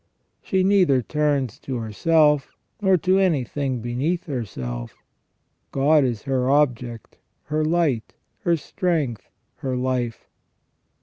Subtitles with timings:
[0.41, 4.95] She neither turns to herself, nor to anything beneath herself.
[5.71, 10.27] God is her object, her light, her strength, her life.